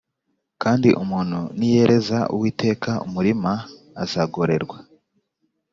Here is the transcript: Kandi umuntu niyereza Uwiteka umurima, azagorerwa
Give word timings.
Kandi 0.61 0.89
umuntu 1.03 1.39
niyereza 1.57 2.19
Uwiteka 2.33 2.91
umurima, 3.05 3.51
azagorerwa 4.03 4.77